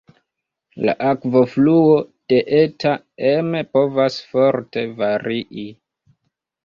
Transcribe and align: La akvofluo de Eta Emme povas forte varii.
La 0.87 0.93
akvofluo 1.09 1.99
de 2.33 2.39
Eta 2.61 2.95
Emme 3.33 3.63
povas 3.77 4.19
forte 4.33 4.87
varii. 5.03 5.69